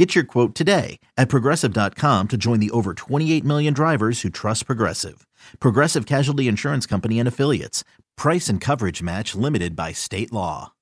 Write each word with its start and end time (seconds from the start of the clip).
Get 0.00 0.14
your 0.14 0.24
quote 0.24 0.54
today 0.54 0.98
at 1.18 1.28
progressive.com 1.28 2.28
to 2.28 2.36
join 2.38 2.58
the 2.58 2.70
over 2.70 2.94
28 2.94 3.44
million 3.44 3.74
drivers 3.74 4.22
who 4.22 4.30
trust 4.30 4.64
Progressive. 4.64 5.26
Progressive 5.58 6.06
Casualty 6.06 6.48
Insurance 6.48 6.86
Company 6.86 7.18
and 7.18 7.28
Affiliates. 7.28 7.84
Price 8.16 8.48
and 8.48 8.62
coverage 8.62 9.02
match 9.02 9.34
limited 9.34 9.76
by 9.76 9.92
state 9.92 10.32
law. 10.32 10.72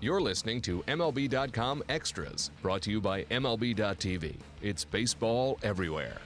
You're 0.00 0.20
listening 0.20 0.60
to 0.60 0.84
MLB.com 0.86 1.82
Extras, 1.88 2.52
brought 2.62 2.82
to 2.82 2.92
you 2.92 3.00
by 3.00 3.24
MLB.tv. 3.24 4.36
It's 4.62 4.84
baseball 4.84 5.58
everywhere. 5.64 6.18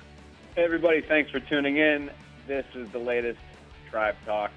Hey, 0.55 0.64
everybody, 0.64 1.00
thanks 1.00 1.30
for 1.30 1.41
tuning 1.41 1.78
in. 1.78 2.10
This 2.46 2.66
is 2.74 2.91
the 2.91 2.98
latest 2.98 3.41
Tribe 3.91 4.16
Talk. 4.27 4.50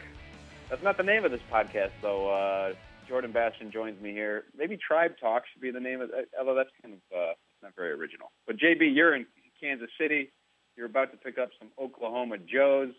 That's 0.69 0.83
not 0.83 0.97
the 0.97 1.03
name 1.03 1.23
of 1.23 1.31
this 1.31 1.39
podcast, 1.49 1.91
though. 2.01 2.29
Uh, 2.29 2.73
Jordan 3.07 3.31
Bastian 3.31 3.71
joins 3.71 4.01
me 4.01 4.11
here. 4.11 4.45
Maybe 4.57 4.77
Tribe 4.77 5.13
Talk 5.19 5.43
should 5.51 5.61
be 5.61 5.71
the 5.71 5.79
name 5.79 6.01
of 6.01 6.09
it, 6.13 6.29
although 6.37 6.55
that's 6.55 6.69
kind 6.81 6.95
of 6.95 7.01
uh, 7.17 7.33
not 7.63 7.75
very 7.75 7.91
original. 7.91 8.31
But 8.45 8.57
JB, 8.57 8.93
you're 8.93 9.15
in 9.15 9.25
Kansas 9.59 9.89
City. 9.99 10.31
You're 10.75 10.85
about 10.85 11.11
to 11.11 11.17
pick 11.17 11.37
up 11.37 11.49
some 11.57 11.69
Oklahoma 11.79 12.37
Joe's, 12.37 12.93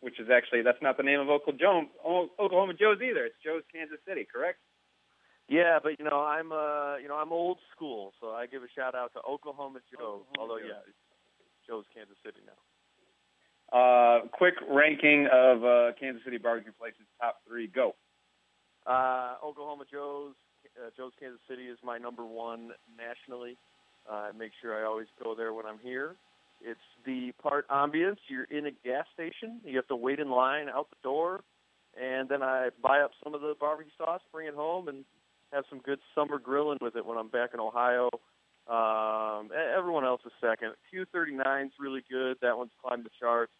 which 0.00 0.20
is 0.20 0.28
actually 0.30 0.62
that's 0.62 0.82
not 0.82 0.96
the 0.96 1.02
name 1.02 1.20
of 1.20 1.28
Oklahoma 1.28 1.88
Oklahoma 2.04 2.74
Joe's 2.74 3.02
either. 3.02 3.26
It's 3.26 3.36
Joe's 3.44 3.64
Kansas 3.72 3.98
City, 4.06 4.26
correct? 4.30 4.58
Yeah, 5.48 5.78
but 5.82 5.98
you 5.98 6.04
know 6.04 6.22
I'm 6.22 6.52
uh 6.52 6.96
you 6.96 7.08
know 7.08 7.16
I'm 7.16 7.32
old 7.32 7.58
school, 7.74 8.12
so 8.20 8.30
I 8.30 8.46
give 8.46 8.62
a 8.62 8.70
shout 8.74 8.94
out 8.94 9.12
to 9.14 9.20
Oklahoma 9.28 9.80
Joe. 9.90 10.24
Oklahoma 10.24 10.38
although 10.38 10.58
yeah, 10.58 10.80
Joe's 11.66 11.84
Kansas 11.94 12.16
City 12.24 12.40
now. 12.46 12.58
Uh, 13.72 14.20
quick 14.32 14.54
ranking 14.70 15.26
of 15.32 15.64
uh, 15.64 15.92
Kansas 15.98 16.22
City 16.24 16.38
barbecue 16.38 16.72
places, 16.78 17.02
top 17.20 17.40
three. 17.48 17.66
Go. 17.66 17.94
Uh, 18.86 19.34
Oklahoma 19.42 19.84
Joe's 19.90 20.34
uh, 20.78 20.90
Joe's 20.96 21.12
Kansas 21.20 21.40
City 21.48 21.64
is 21.64 21.78
my 21.84 21.98
number 21.98 22.24
one 22.24 22.70
nationally. 22.96 23.56
Uh, 24.10 24.14
I 24.14 24.32
make 24.36 24.52
sure 24.60 24.78
I 24.78 24.86
always 24.86 25.06
go 25.22 25.34
there 25.34 25.52
when 25.52 25.66
I'm 25.66 25.78
here. 25.82 26.16
It's 26.60 26.80
the 27.06 27.32
part 27.42 27.68
ambience. 27.68 28.16
You're 28.28 28.44
in 28.44 28.66
a 28.66 28.70
gas 28.84 29.06
station. 29.14 29.60
You 29.64 29.76
have 29.76 29.88
to 29.88 29.96
wait 29.96 30.18
in 30.18 30.30
line 30.30 30.68
out 30.68 30.88
the 30.90 30.96
door, 31.02 31.42
and 32.00 32.28
then 32.28 32.42
I 32.42 32.70
buy 32.82 33.00
up 33.00 33.12
some 33.22 33.34
of 33.34 33.40
the 33.40 33.54
barbecue 33.58 33.92
sauce, 33.96 34.20
bring 34.32 34.48
it 34.48 34.54
home, 34.54 34.88
and 34.88 35.04
have 35.52 35.64
some 35.70 35.78
good 35.78 36.00
summer 36.14 36.38
grilling 36.38 36.78
with 36.80 36.96
it 36.96 37.06
when 37.06 37.18
I'm 37.18 37.28
back 37.28 37.50
in 37.54 37.60
Ohio. 37.60 38.10
Um, 38.66 39.50
everyone 39.76 40.04
else 40.04 40.22
is 40.24 40.32
second. 40.40 40.72
Q39 40.92 41.66
is 41.66 41.72
really 41.78 42.02
good. 42.10 42.38
That 42.40 42.56
one's 42.56 42.72
climbed 42.82 43.04
the 43.04 43.10
charts. 43.20 43.52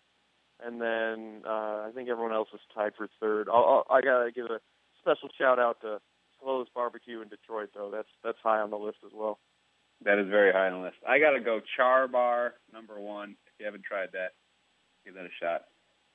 And 0.64 0.80
then 0.80 1.42
uh, 1.46 1.88
I 1.88 1.90
think 1.94 2.08
everyone 2.08 2.32
else 2.32 2.48
is 2.54 2.60
tied 2.74 2.92
for 2.96 3.08
third. 3.20 3.48
I'll, 3.52 3.84
I'll, 3.90 3.96
I 3.96 4.00
gotta 4.00 4.30
give 4.32 4.46
a 4.46 4.60
special 5.04 5.28
shout 5.36 5.58
out 5.58 5.80
to 5.82 6.00
Slow's 6.40 6.66
Barbecue 6.74 7.20
in 7.20 7.28
Detroit, 7.28 7.70
though. 7.74 7.90
That's 7.92 8.08
that's 8.24 8.38
high 8.42 8.60
on 8.60 8.70
the 8.70 8.78
list 8.78 8.98
as 9.04 9.12
well. 9.14 9.38
That 10.04 10.18
is 10.18 10.28
very 10.28 10.52
high 10.52 10.68
on 10.68 10.80
the 10.80 10.86
list. 10.86 10.96
I 11.06 11.18
got 11.18 11.32
to 11.32 11.40
go 11.40 11.60
Char 11.76 12.08
Bar 12.08 12.54
number 12.72 12.98
one. 12.98 13.36
If 13.46 13.52
you 13.60 13.66
haven't 13.66 13.84
tried 13.84 14.10
that, 14.12 14.32
give 15.04 15.14
that 15.14 15.24
a 15.24 15.34
shot. 15.40 15.64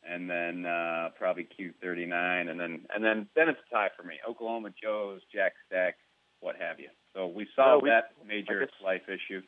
And 0.07 0.29
then 0.29 0.65
uh, 0.65 1.09
probably 1.17 1.47
Q39, 1.59 2.49
and 2.49 2.59
then 2.59 2.81
and 2.93 3.03
then 3.03 3.27
then 3.35 3.49
it's 3.49 3.59
a 3.69 3.73
tie 3.73 3.89
for 3.95 4.03
me. 4.03 4.15
Oklahoma 4.27 4.69
Joe's, 4.81 5.21
Jack 5.33 5.53
Stack, 5.67 5.95
what 6.39 6.55
have 6.55 6.79
you. 6.79 6.89
So 7.13 7.27
we 7.27 7.47
solved 7.55 7.83
we- 7.83 7.89
that 7.89 8.11
major 8.25 8.61
guess- 8.61 8.83
life 8.83 9.03
issue. 9.07 9.41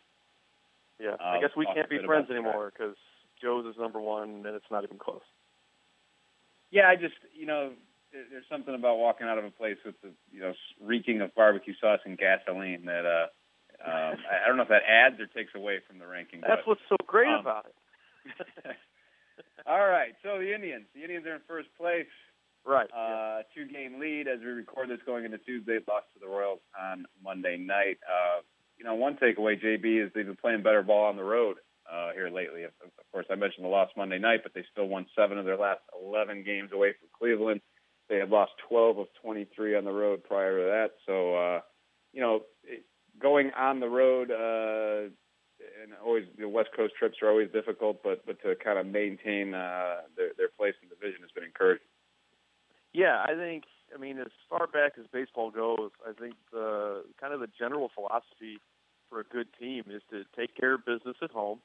Yeah, 0.99 1.15
Uh, 1.19 1.23
I 1.23 1.41
guess 1.41 1.49
we 1.57 1.65
can't 1.65 1.89
be 1.89 1.97
friends 2.05 2.29
anymore 2.29 2.71
because 2.71 2.95
Joe's 3.41 3.65
is 3.65 3.75
number 3.79 3.99
one, 3.99 4.45
and 4.45 4.55
it's 4.55 4.69
not 4.69 4.83
even 4.83 4.99
close. 4.99 5.23
Yeah, 6.69 6.87
I 6.87 6.95
just 6.95 7.15
you 7.33 7.45
know 7.47 7.71
there's 8.11 8.45
something 8.49 8.75
about 8.75 8.97
walking 8.97 9.27
out 9.27 9.37
of 9.37 9.45
a 9.45 9.51
place 9.51 9.77
with 9.85 9.95
the 10.01 10.09
you 10.31 10.41
know 10.41 10.53
reeking 10.81 11.21
of 11.21 11.33
barbecue 11.35 11.73
sauce 11.79 11.99
and 12.05 12.17
gasoline 12.17 12.85
that 12.85 13.05
uh 13.05 13.27
um, 13.83 14.17
I 14.29 14.45
I 14.45 14.47
don't 14.47 14.57
know 14.57 14.63
if 14.63 14.69
that 14.69 14.83
adds 14.87 15.19
or 15.19 15.25
takes 15.27 15.55
away 15.55 15.79
from 15.87 15.97
the 15.97 16.05
ranking. 16.05 16.41
That's 16.41 16.61
but, 16.61 16.67
what's 16.67 16.81
so 16.89 16.97
great 17.07 17.27
um, 17.33 17.41
about 17.41 17.65
it. 17.65 18.75
All 19.67 19.87
right, 19.87 20.13
so 20.23 20.37
the 20.37 20.53
Indians. 20.53 20.85
The 20.93 21.01
Indians 21.01 21.25
are 21.25 21.35
in 21.35 21.41
first 21.47 21.69
place. 21.77 22.09
Right. 22.65 22.89
yeah. 22.93 23.01
Uh, 23.01 23.41
two 23.55 23.65
game 23.65 23.99
lead 23.99 24.27
as 24.27 24.39
we 24.39 24.45
record 24.45 24.89
this 24.89 24.99
going 25.05 25.25
into 25.25 25.39
Tuesday. 25.39 25.79
Lost 25.87 26.05
to 26.13 26.19
the 26.19 26.27
Royals 26.27 26.59
on 26.79 27.05
Monday 27.23 27.57
night. 27.57 27.97
Uh, 28.05 28.41
you 28.77 28.85
know, 28.85 28.93
one 28.93 29.17
takeaway, 29.17 29.61
JB, 29.61 30.05
is 30.05 30.11
they've 30.13 30.25
been 30.25 30.35
playing 30.35 30.61
better 30.61 30.83
ball 30.83 31.05
on 31.05 31.15
the 31.15 31.23
road 31.23 31.57
uh, 31.91 32.11
here 32.13 32.29
lately. 32.29 32.63
Of, 32.63 32.71
of 32.83 33.11
course, 33.11 33.25
I 33.31 33.35
mentioned 33.35 33.65
the 33.65 33.69
loss 33.69 33.89
Monday 33.97 34.19
night, 34.19 34.41
but 34.43 34.53
they 34.53 34.63
still 34.71 34.87
won 34.87 35.07
seven 35.17 35.37
of 35.37 35.45
their 35.45 35.57
last 35.57 35.81
11 36.03 36.43
games 36.43 36.69
away 36.71 36.93
from 36.99 37.09
Cleveland. 37.17 37.61
They 38.11 38.17
had 38.17 38.29
lost 38.29 38.51
12 38.67 38.97
of 38.97 39.07
23 39.23 39.77
on 39.77 39.85
the 39.85 39.91
road 39.91 40.21
prior 40.25 40.57
to 40.57 40.65
that. 40.65 40.89
So, 41.05 41.33
uh, 41.33 41.61
you 42.11 42.19
know, 42.19 42.41
going 43.21 43.51
on 43.57 43.79
the 43.79 43.87
road, 43.87 44.31
uh, 44.31 45.07
and 45.81 45.93
always 46.03 46.25
the 46.37 46.49
West 46.49 46.71
Coast 46.75 46.93
trips 46.99 47.19
are 47.21 47.29
always 47.29 47.49
difficult, 47.53 48.03
but 48.03 48.25
but 48.25 48.41
to 48.41 48.55
kind 48.61 48.77
of 48.77 48.85
maintain 48.85 49.53
uh, 49.53 50.01
their 50.17 50.31
their 50.37 50.49
place 50.49 50.73
in 50.83 50.89
the 50.89 50.95
division 50.95 51.21
has 51.21 51.31
been 51.31 51.45
encouraging. 51.45 51.87
Yeah, 52.91 53.23
I 53.25 53.33
think. 53.33 53.63
I 53.95 53.97
mean, 53.97 54.19
as 54.19 54.31
far 54.49 54.67
back 54.67 54.93
as 54.99 55.05
baseball 55.13 55.49
goes, 55.49 55.91
I 56.05 56.11
think 56.11 56.35
the 56.51 57.03
kind 57.19 57.33
of 57.33 57.39
the 57.39 57.49
general 57.57 57.91
philosophy 57.95 58.59
for 59.09 59.21
a 59.21 59.23
good 59.23 59.47
team 59.57 59.85
is 59.89 60.01
to 60.11 60.23
take 60.35 60.55
care 60.57 60.73
of 60.73 60.85
business 60.85 61.15
at 61.21 61.31
home. 61.31 61.59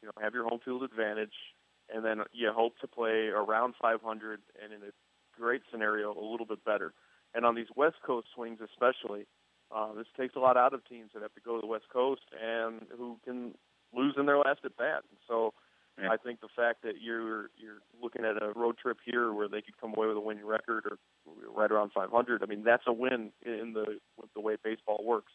You 0.00 0.06
know, 0.06 0.12
have 0.22 0.34
your 0.34 0.44
home 0.44 0.60
field 0.64 0.84
advantage, 0.84 1.34
and 1.92 2.04
then 2.04 2.22
you 2.32 2.52
hope 2.54 2.78
to 2.82 2.86
play 2.86 3.30
around 3.34 3.74
500, 3.82 4.40
and 4.62 4.72
in 4.72 4.82
a 4.82 4.92
great 5.38 5.62
scenario, 5.70 6.12
a 6.12 6.26
little 6.30 6.46
bit 6.46 6.64
better. 6.64 6.92
And 7.34 7.44
on 7.44 7.54
these 7.54 7.70
West 7.76 7.96
Coast 8.06 8.28
swings, 8.34 8.58
especially, 8.60 9.26
uh, 9.74 9.92
this 9.94 10.06
takes 10.16 10.34
a 10.34 10.38
lot 10.38 10.56
out 10.56 10.72
of 10.74 10.86
teams 10.88 11.10
that 11.12 11.22
have 11.22 11.34
to 11.34 11.40
go 11.40 11.56
to 11.56 11.60
the 11.60 11.66
West 11.66 11.88
Coast 11.92 12.22
and 12.42 12.86
who 12.96 13.18
can 13.24 13.54
lose 13.94 14.14
in 14.18 14.26
their 14.26 14.38
last 14.38 14.60
at 14.64 14.76
bat. 14.76 15.04
And 15.10 15.18
so, 15.28 15.54
Yeah. 15.98 16.12
I 16.12 16.16
think 16.16 16.40
the 16.40 16.48
fact 16.54 16.82
that 16.82 17.02
you're 17.02 17.50
you're 17.58 17.82
looking 18.00 18.24
at 18.24 18.40
a 18.40 18.52
road 18.54 18.78
trip 18.78 18.98
here 19.04 19.32
where 19.32 19.48
they 19.48 19.60
could 19.60 19.76
come 19.80 19.94
away 19.96 20.06
with 20.06 20.16
a 20.16 20.20
winning 20.20 20.46
record 20.46 20.86
or 20.86 20.96
right 21.50 21.72
around 21.72 21.90
500. 21.92 22.40
I 22.42 22.46
mean, 22.46 22.62
that's 22.62 22.86
a 22.86 22.92
win 22.92 23.32
in 23.42 23.72
the 23.72 23.98
with 24.16 24.32
the 24.32 24.40
way 24.40 24.56
baseball 24.62 25.02
works. 25.04 25.32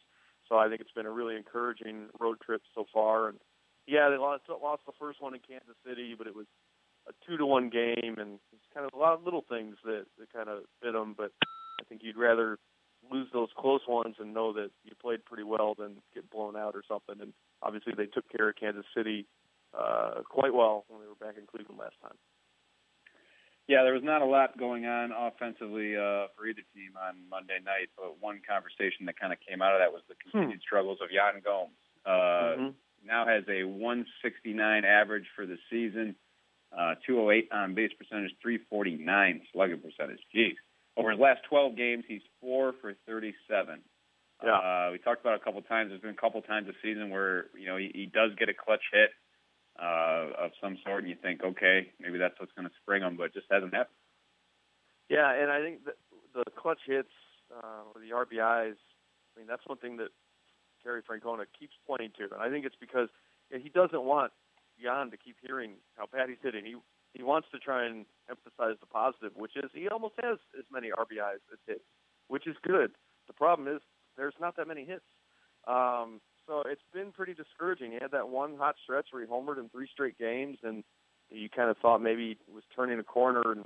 So 0.48 0.56
I 0.56 0.68
think 0.68 0.80
it's 0.80 0.92
been 0.92 1.06
a 1.06 1.10
really 1.10 1.36
encouraging 1.36 2.08
road 2.18 2.38
trip 2.40 2.62
so 2.74 2.86
far. 2.92 3.28
And 3.28 3.38
yeah, 3.86 4.08
they 4.08 4.16
lost 4.16 4.44
lost 4.48 4.82
the 4.86 4.96
first 4.98 5.20
one 5.20 5.34
in 5.34 5.40
Kansas 5.46 5.76
City, 5.86 6.14
but 6.16 6.26
it 6.26 6.34
was 6.34 6.46
a 7.08 7.12
two 7.26 7.36
to 7.36 7.46
one 7.46 7.68
game, 7.70 8.16
and 8.18 8.38
it's 8.52 8.66
kind 8.72 8.86
of 8.86 8.92
a 8.94 8.98
lot 8.98 9.14
of 9.14 9.24
little 9.24 9.44
things 9.48 9.76
that 9.84 10.06
that 10.18 10.32
kind 10.32 10.48
of 10.48 10.60
bit 10.82 10.92
them. 10.92 11.14
But 11.16 11.32
I 11.80 11.84
think 11.88 12.02
you'd 12.04 12.16
rather 12.16 12.58
lose 13.10 13.28
those 13.32 13.50
close 13.58 13.82
ones 13.86 14.16
and 14.18 14.32
know 14.32 14.52
that 14.54 14.70
you 14.84 14.92
played 15.00 15.24
pretty 15.24 15.42
well 15.44 15.74
than 15.78 15.96
get 16.14 16.30
blown 16.30 16.56
out 16.56 16.74
or 16.74 16.82
something. 16.88 17.16
And 17.20 17.32
obviously, 17.62 17.92
they 17.96 18.06
took 18.06 18.28
care 18.30 18.48
of 18.48 18.56
Kansas 18.56 18.86
City 18.96 19.26
uh, 19.78 20.22
quite 20.28 20.54
well 20.54 20.84
when 20.88 21.00
they 21.02 21.08
were 21.08 21.14
back 21.20 21.36
in 21.38 21.46
Cleveland 21.46 21.78
last 21.78 21.96
time. 22.00 22.16
Yeah, 23.66 23.82
there 23.82 23.94
was 23.94 24.02
not 24.04 24.20
a 24.20 24.26
lot 24.26 24.58
going 24.58 24.84
on 24.84 25.10
offensively 25.12 25.96
uh, 25.96 26.28
for 26.36 26.46
either 26.46 26.60
team 26.76 26.92
on 27.00 27.16
Monday 27.30 27.58
night, 27.64 27.88
but 27.96 28.20
one 28.20 28.40
conversation 28.46 29.06
that 29.06 29.18
kind 29.18 29.32
of 29.32 29.38
came 29.40 29.62
out 29.62 29.72
of 29.72 29.80
that 29.80 29.90
was 29.90 30.02
the 30.08 30.14
continued 30.20 30.60
struggles 30.60 30.98
of 31.02 31.08
Yan 31.10 31.40
Gomes. 31.42 31.72
Uh, 32.04 32.56
Mhm. 32.60 32.74
Now 33.06 33.26
has 33.26 33.44
a 33.48 33.64
169 33.64 34.84
average 34.84 35.26
for 35.36 35.44
the 35.46 35.58
season, 35.70 36.16
uh, 36.76 36.94
208 37.06 37.48
on 37.52 37.74
base 37.74 37.92
percentage, 37.96 38.32
349 38.42 39.42
slugging 39.52 39.80
percentage. 39.80 40.20
Jeez. 40.34 40.54
Over 40.96 41.10
his 41.10 41.20
last 41.20 41.40
12 41.48 41.76
games, 41.76 42.04
he's 42.06 42.22
four 42.40 42.72
for 42.80 42.94
37. 43.06 43.80
Yeah. 44.42 44.52
Uh, 44.52 44.90
we 44.92 44.98
talked 44.98 45.20
about 45.20 45.34
a 45.34 45.38
couple 45.44 45.62
times. 45.62 45.90
There's 45.90 46.00
been 46.00 46.10
a 46.10 46.20
couple 46.20 46.40
times 46.42 46.66
this 46.66 46.76
season 46.82 47.10
where 47.10 47.46
you 47.58 47.66
know 47.66 47.76
he, 47.76 47.90
he 47.94 48.06
does 48.06 48.30
get 48.38 48.48
a 48.48 48.54
clutch 48.54 48.82
hit 48.92 49.10
uh, 49.80 50.46
of 50.46 50.50
some 50.60 50.78
sort, 50.84 51.02
and 51.02 51.08
you 51.08 51.16
think, 51.20 51.42
okay, 51.42 51.88
maybe 52.00 52.18
that's 52.18 52.38
what's 52.38 52.52
going 52.52 52.66
to 52.68 52.74
spring 52.82 53.02
him, 53.02 53.16
but 53.16 53.24
it 53.24 53.34
just 53.34 53.46
hasn't 53.50 53.72
happened. 53.72 53.96
Yeah, 55.08 55.32
and 55.32 55.50
I 55.50 55.60
think 55.60 55.84
that 55.84 55.96
the 56.34 56.44
clutch 56.50 56.80
hits 56.86 57.12
uh, 57.50 57.90
or 57.94 58.00
the 58.00 58.14
RBIs. 58.14 58.76
I 58.76 59.32
mean, 59.38 59.46
that's 59.48 59.62
one 59.66 59.78
thing 59.78 59.96
that 59.98 60.10
Terry 60.82 61.02
Francona 61.02 61.44
keeps 61.58 61.74
pointing 61.86 62.10
to, 62.18 62.24
and 62.34 62.42
I 62.42 62.50
think 62.50 62.66
it's 62.66 62.78
because 62.78 63.08
you 63.50 63.58
know, 63.58 63.62
he 63.62 63.68
doesn't 63.68 64.02
want 64.02 64.32
Yan 64.78 65.10
to 65.10 65.16
keep 65.16 65.36
hearing 65.44 65.72
how 65.96 66.06
bad 66.06 66.28
he's 66.28 66.38
hitting. 66.42 66.64
He 66.64 66.76
he 67.14 67.22
wants 67.22 67.46
to 67.52 67.58
try 67.58 67.86
and 67.86 68.06
emphasize 68.28 68.76
the 68.80 68.86
positive, 68.86 69.32
which 69.36 69.56
is 69.56 69.70
he 69.72 69.88
almost 69.88 70.14
has 70.20 70.38
as 70.58 70.64
many 70.72 70.88
RBIs 70.90 71.42
as 71.52 71.58
hits, 71.66 71.84
which 72.28 72.46
is 72.46 72.56
good. 72.62 72.90
The 73.28 73.32
problem 73.32 73.68
is 73.68 73.80
there's 74.16 74.34
not 74.40 74.56
that 74.56 74.66
many 74.66 74.84
hits. 74.84 75.04
Um, 75.66 76.20
So 76.46 76.62
it's 76.66 76.82
been 76.92 77.12
pretty 77.12 77.34
discouraging. 77.34 77.92
He 77.92 77.98
had 78.00 78.10
that 78.10 78.28
one 78.28 78.56
hot 78.58 78.76
stretch 78.82 79.06
where 79.10 79.22
he 79.22 79.28
homered 79.28 79.58
in 79.58 79.68
three 79.70 79.88
straight 79.90 80.18
games, 80.18 80.58
and 80.62 80.84
you 81.30 81.48
kind 81.48 81.70
of 81.70 81.78
thought 81.78 82.02
maybe 82.02 82.38
he 82.46 82.52
was 82.52 82.64
turning 82.74 82.98
a 82.98 83.04
corner. 83.04 83.42
And 83.52 83.64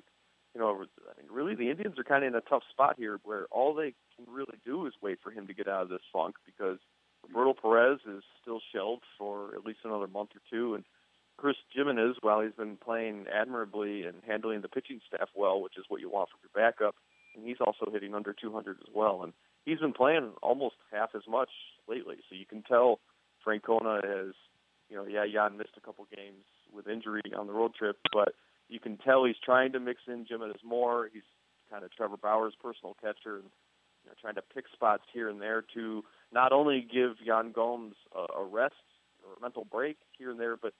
you 0.55 0.61
know, 0.61 0.85
I 1.11 1.21
mean, 1.21 1.31
really, 1.31 1.55
the 1.55 1.71
Indians 1.71 1.99
are 1.99 2.05
kind 2.05 2.25
of 2.25 2.29
in 2.29 2.35
a 2.37 2.41
tough 2.43 2.63
spot 2.71 2.97
here, 2.97 3.19
where 3.25 3.47
all 3.51 3.75
they 3.75 3.95
can 4.15 4.33
really 4.33 4.59
do 4.65 4.87
is 4.87 4.93
wait 5.03 5.19
for 5.23 5.31
him 5.31 5.47
to 5.47 5.55
get 5.55 5.69
out 5.69 5.83
of 5.83 5.89
this 5.89 6.07
funk 6.13 6.37
because 6.47 6.79
Roberto 7.27 7.55
Perez 7.61 7.99
is 8.07 8.23
still 8.41 8.61
shelved 8.73 9.05
for 9.19 9.55
at 9.55 9.65
least 9.65 9.81
another 9.85 10.07
month 10.07 10.31
or 10.37 10.43
two, 10.51 10.75
and 10.75 10.85
Chris 11.39 11.57
Gimenez, 11.73 12.17
while 12.21 12.41
he's 12.41 12.53
been 12.53 12.77
playing 12.77 13.27
admirably 13.33 14.03
and 14.03 14.17
handling 14.27 14.61
the 14.61 14.69
pitching 14.69 15.01
staff 15.07 15.29
well, 15.37 15.63
which 15.63 15.79
is 15.79 15.85
what 15.89 16.01
you 16.01 16.11
want 16.11 16.29
from 16.29 16.41
your 16.43 16.51
backup, 16.53 16.97
and 17.35 17.47
he's 17.47 17.61
also 17.61 17.91
hitting 17.93 18.13
under 18.13 18.35
200 18.35 18.77
as 18.81 18.93
well. 18.93 19.23
And 19.23 19.33
he's 19.65 19.79
been 19.79 19.93
playing 19.93 20.33
almost 20.43 20.75
half 20.93 21.11
as 21.15 21.23
much 21.29 21.49
lately, 21.89 22.17
so 22.29 22.35
you 22.35 22.45
can 22.45 22.63
tell 22.63 22.99
Francona 23.47 24.05
has, 24.05 24.35
you 24.91 24.97
know, 24.97 25.07
yeah, 25.07 25.25
Yan 25.25 25.57
missed 25.57 25.77
a 25.77 25.81
couple 25.81 26.07
games 26.15 26.45
with 26.75 26.89
injury 26.89 27.23
on 27.39 27.47
the 27.47 27.53
road 27.53 27.73
trip, 27.75 27.97
but 28.13 28.35
you 28.69 28.81
can 28.81 28.99
tell 28.99 29.25
he's 29.25 29.37
trying 29.43 29.73
to 29.73 29.81
mix 29.81 30.01
in 30.09 30.27
Gimenez 30.29 30.61
more. 30.65 31.09
He's 31.13 31.23
kind 31.71 31.85
of 31.85 31.93
Trevor 31.93 32.17
Bauer's 32.17 32.55
personal 32.61 32.97
catcher 33.01 33.37
and 33.37 33.45
you 34.05 34.11
know, 34.11 34.15
trying 34.21 34.35
to 34.35 34.43
pick 34.43 34.65
spots 34.73 35.05
here 35.13 35.29
and 35.29 35.41
there 35.41 35.65
to 35.75 36.03
not 36.33 36.53
only 36.53 36.81
give 36.81 37.13
Yan 37.25 37.53
Gomes 37.53 37.95
a 38.15 38.43
rest 38.43 38.75
or 39.25 39.37
a 39.37 39.41
mental 39.41 39.65
break 39.65 39.99
here 40.19 40.31
and 40.31 40.41
there, 40.41 40.57
but 40.57 40.75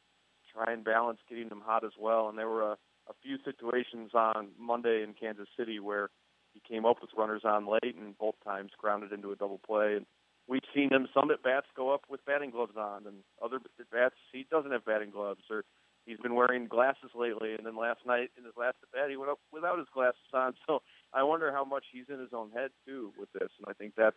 try 0.59 0.73
and 0.73 0.85
balance 0.85 1.19
getting 1.29 1.49
him 1.49 1.63
hot 1.65 1.85
as 1.85 1.93
well. 1.99 2.29
And 2.29 2.39
there 2.39 2.49
were 2.49 2.63
a, 2.63 2.77
a 3.09 3.15
few 3.23 3.37
situations 3.45 4.13
on 4.15 4.49
Monday 4.59 5.03
in 5.03 5.15
Kansas 5.15 5.49
City 5.57 5.79
where 5.79 6.11
he 6.53 6.61
came 6.69 6.85
up 6.85 6.97
with 7.01 7.11
runners 7.17 7.43
on 7.45 7.67
late 7.67 7.95
and 7.97 8.19
both 8.19 8.35
times 8.45 8.73
grounded 8.79 9.13
into 9.13 9.33
a 9.33 9.37
double 9.37 9.61
play. 9.65 9.95
And 9.97 10.07
we've 10.49 10.67
seen 10.75 10.91
him 10.91 11.07
some 11.15 11.31
at 11.31 11.43
bats 11.43 11.67
go 11.77 11.93
up 11.93 12.03
with 12.09 12.25
batting 12.25 12.51
gloves 12.51 12.77
on, 12.77 13.07
and 13.07 13.17
other 13.43 13.57
at 13.57 13.91
bats 13.91 14.17
he 14.33 14.47
doesn't 14.51 14.73
have 14.73 14.85
batting 14.85 15.11
gloves, 15.11 15.43
or 15.51 15.65
he's 16.07 16.19
been 16.19 16.35
wearing 16.35 16.67
glasses 16.67 17.11
lately. 17.15 17.55
And 17.55 17.67
then 17.67 17.77
last 17.77 18.01
night 18.07 18.31
in 18.37 18.45
his 18.45 18.55
last 18.57 18.77
at 18.83 18.91
bat, 18.93 19.11
he 19.11 19.17
went 19.17 19.31
up 19.31 19.39
without 19.53 19.79
his 19.79 19.89
glasses 19.93 20.21
on. 20.33 20.55
So 20.67 20.83
I 21.13 21.23
wonder 21.23 21.53
how 21.53 21.65
much 21.65 21.85
he's 21.93 22.09
in 22.09 22.21
his 22.21 22.33
own 22.35 22.51
head 22.51 22.71
too 22.87 23.13
with 23.19 23.33
this. 23.33 23.51
And 23.59 23.67
I 23.69 23.73
think 23.73 23.95
that's 23.97 24.17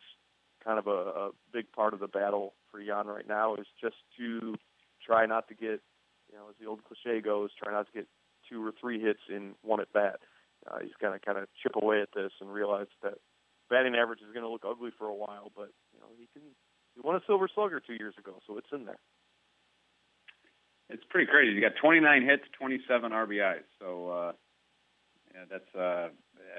kind 0.64 0.78
of 0.78 0.88
a, 0.88 0.90
a 0.90 1.30
big 1.54 1.72
part 1.72 1.94
of 1.94 2.00
the 2.00 2.08
battle 2.08 2.54
for 2.70 2.80
Yan 2.80 3.08
right 3.08 3.28
now 3.28 3.56
is 3.56 3.66
just 3.82 3.96
to 4.18 4.56
try 5.06 5.26
not 5.26 5.48
to 5.48 5.56
get 5.56 5.82
you 6.32 6.38
know, 6.38 6.50
as 6.50 6.56
the 6.60 6.66
old 6.66 6.82
cliche 6.84 7.22
goes, 7.22 7.52
try 7.62 7.72
not 7.72 7.88
to 7.88 7.94
get 7.94 8.08
two 8.50 8.66
or 8.66 8.74
three 8.80 9.00
hits 9.00 9.20
in 9.30 9.54
one 9.62 9.82
at 9.82 9.92
bat. 9.94 10.20
Uh, 10.70 10.80
he's 10.82 10.92
to 11.00 11.20
kind 11.20 11.38
of 11.38 11.48
chip 11.62 11.76
away 11.76 12.02
at 12.02 12.10
this 12.16 12.32
and 12.40 12.54
realize 12.54 12.88
that 13.04 13.16
batting 13.70 13.96
average 13.96 14.20
is 14.20 14.34
going 14.34 14.46
to 14.46 14.50
look 14.50 14.64
ugly 14.68 14.92
for 14.98 15.08
a 15.08 15.16
while, 15.16 15.52
but 15.56 15.70
you 15.94 16.00
know 16.00 16.08
he 16.18 16.28
can. 16.34 16.44
He 16.94 17.02
won 17.04 17.16
a 17.16 17.22
Silver 17.26 17.48
Slugger 17.54 17.80
two 17.80 17.96
years 17.96 18.14
ago, 18.20 18.36
so 18.46 18.58
it's 18.58 18.68
in 18.72 18.86
there. 18.86 19.00
It's 20.90 21.04
pretty 21.10 21.32
crazy. 21.32 21.54
You 21.54 21.62
got 21.62 21.80
29 21.82 22.22
hits, 22.26 22.44
27 22.60 23.12
RBIs. 23.12 23.64
So 23.80 24.10
uh, 24.10 24.32
yeah, 25.34 25.46
that's 25.50 25.76
uh, 25.76 26.10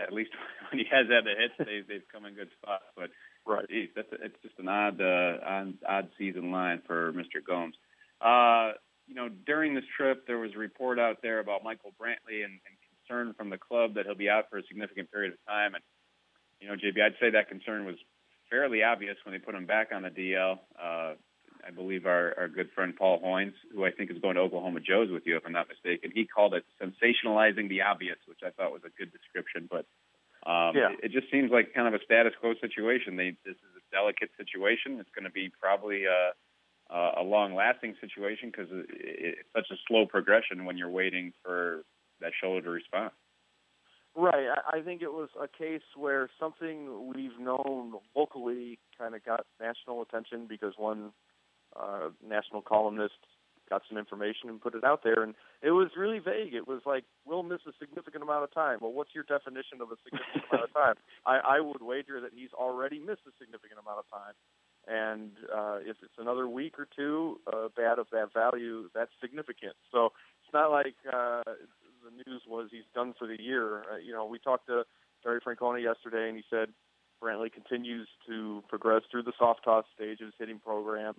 at 0.03 0.13
least 0.13 0.31
when 0.71 0.81
he 0.81 0.87
has 0.91 1.07
had 1.07 1.25
the 1.25 1.37
hits, 1.39 1.55
they've 1.59 1.87
they've 1.87 2.09
come 2.13 2.25
in 2.25 2.35
good 2.35 2.51
spots. 2.61 2.85
But 2.97 3.11
right, 3.47 3.69
geez, 3.69 3.91
that's 3.95 4.11
a, 4.13 4.25
it's 4.25 4.43
just 4.43 4.59
an 4.59 4.69
odd 4.69 5.01
uh, 5.01 5.39
odd, 5.47 5.75
odd 5.87 6.09
season 6.19 6.51
line 6.51 6.83
for 6.87 7.13
Mr. 7.13 7.45
Gomes. 7.47 7.77
Uh, 8.21 8.73
you 9.13 9.21
know, 9.21 9.29
during 9.45 9.75
this 9.75 9.85
trip, 9.95 10.27
there 10.27 10.39
was 10.39 10.53
a 10.55 10.59
report 10.59 10.99
out 10.99 11.21
there 11.21 11.39
about 11.39 11.63
Michael 11.63 11.93
Brantley 12.01 12.45
and, 12.45 12.57
and 12.65 12.75
concern 12.97 13.35
from 13.35 13.51
the 13.51 13.59
club 13.59 13.95
that 13.95 14.07
he'll 14.07 14.15
be 14.15 14.31
out 14.31 14.49
for 14.49 14.57
a 14.57 14.63
significant 14.67 15.13
period 15.13 15.35
of 15.35 15.39
time. 15.47 15.75
And, 15.75 15.85
you 16.61 16.69
know, 16.69 16.75
JB, 16.75 17.05
I'd 17.05 17.21
say 17.21 17.29
that 17.29 17.51
concern 17.51 17.85
was 17.85 17.97
fairly 18.49 18.83
obvious 18.83 19.17
when 19.25 19.35
they 19.35 19.39
put 19.39 19.55
him 19.55 19.67
back 19.67 19.91
on 19.93 20.03
the 20.03 20.09
DL. 20.09 20.59
Uh, 20.83 21.13
I 21.61 21.71
believe 21.75 22.07
our, 22.07 22.33
our 22.39 22.49
good 22.49 22.71
friend 22.75 22.97
Paul 22.97 23.21
Hoynes, 23.21 23.53
who 23.75 23.85
I 23.85 23.91
think 23.91 24.11
is 24.11 24.17
going 24.17 24.37
to 24.37 24.41
Oklahoma 24.41 24.81
Joe's 24.81 25.11
with 25.11 25.27
you, 25.27 25.37
if 25.37 25.43
I'm 25.45 25.53
not 25.53 25.69
mistaken, 25.69 26.11
he 26.15 26.25
called 26.25 26.55
it 26.55 26.65
sensationalizing 26.81 27.69
the 27.69 27.83
obvious, 27.83 28.17
which 28.27 28.41
I 28.43 28.49
thought 28.49 28.73
was 28.73 28.83
a 28.87 28.91
good 28.99 29.13
description. 29.13 29.69
But 29.71 29.85
um, 30.49 30.75
yeah. 30.75 30.93
it, 30.93 31.05
it 31.05 31.13
just 31.13 31.31
seems 31.31 31.51
like 31.51 31.75
kind 31.75 31.87
of 31.87 31.93
a 31.93 32.03
status 32.03 32.33
quo 32.41 32.55
situation. 32.63 33.17
They, 33.17 33.37
this 33.45 33.61
is 33.61 33.73
a 33.77 33.95
delicate 33.95 34.31
situation. 34.39 34.99
It's 35.01 35.13
going 35.15 35.25
to 35.25 35.31
be 35.31 35.53
probably 35.61 36.07
uh, 36.07 36.33
uh, 36.93 37.13
a 37.19 37.23
long-lasting 37.23 37.95
situation 38.01 38.51
because 38.51 38.71
it, 38.71 38.87
it's 38.91 39.49
such 39.57 39.67
a 39.71 39.81
slow 39.89 40.07
progression 40.07 40.65
when 40.65 40.77
you're 40.77 40.91
waiting 40.91 41.33
for 41.43 41.85
that 42.21 42.33
shoulder 42.41 42.63
to 42.63 42.71
respond. 42.71 43.11
Right. 44.15 44.47
I, 44.49 44.79
I 44.79 44.83
think 44.83 45.01
it 45.01 45.13
was 45.13 45.31
a 45.41 45.49
case 45.49 45.83
where 45.97 46.29
something 46.39 47.13
we've 47.15 47.39
known 47.41 47.95
locally 48.15 48.79
kind 48.99 49.15
of 49.15 49.25
got 49.25 49.47
national 49.61 50.03
attention 50.03 50.47
because 50.47 50.75
one 50.77 51.13
uh, 51.75 52.11
national 52.27 52.61
columnist 52.61 53.15
got 53.71 53.83
some 53.89 53.97
information 53.97 54.51
and 54.51 54.61
put 54.61 54.75
it 54.75 54.85
out 54.85 55.01
there, 55.03 55.23
and 55.23 55.35
it 55.63 55.71
was 55.71 55.89
really 55.97 56.19
vague. 56.19 56.53
It 56.53 56.69
was 56.69 56.83
like, 56.85 57.05
"We'll 57.25 57.43
miss 57.43 57.65
a 57.67 57.73
significant 57.81 58.23
amount 58.23 58.45
of 58.45 58.53
time." 58.53 58.79
Well, 58.83 58.93
what's 58.93 59.15
your 59.15 59.25
definition 59.25 59.81
of 59.81 59.89
a 59.89 59.97
significant 60.05 60.45
amount 60.53 60.69
of 60.69 60.75
time? 60.83 60.97
I, 61.25 61.57
I 61.57 61.61
would 61.61 61.81
wager 61.81 62.21
that 62.21 62.37
he's 62.37 62.53
already 62.53 62.99
missed 62.99 63.25
a 63.25 63.33
significant 63.41 63.81
amount 63.81 64.05
of 64.05 64.07
time, 64.13 64.37
and 64.89 65.31
uh, 65.55 65.79
if 65.81 65.97
it's 66.03 66.19
another 66.19 66.49
week 66.49 66.79
or 66.79 66.89
two 66.95 67.41
uh, 67.53 67.69
bad 67.77 67.99
of 67.99 68.07
that 68.13 68.33
value, 68.35 68.89
that's 68.95 69.11
significant. 69.21 69.75
So 69.93 70.07
it's 70.45 70.53
not 70.53 70.71
like 70.71 70.95
uh, 71.07 71.43
the 71.47 72.11
news 72.27 72.43
was 72.49 72.69
he's 72.71 72.89
done 72.95 73.15
for 73.19 73.27
the 73.27 73.41
year. 73.41 73.85
Uh, 73.93 73.97
you 74.05 74.13
know, 74.13 74.27
we 74.27 74.39
talked 74.39 74.67
to 74.67 74.85
Terry 75.23 75.41
Francona 75.41 75.83
yesterday, 75.83 76.29
and 76.29 76.37
he 76.37 76.43
said 76.51 76.69
Brantley 77.23 77.53
continues 77.53 78.09
to 78.27 78.63
progress 78.69 79.03
through 79.11 79.23
the 79.23 79.33
soft 79.39 79.65
toss 79.65 79.85
stage 79.95 80.21
of 80.21 80.27
his 80.27 80.35
hitting 80.39 80.59
program. 80.59 81.15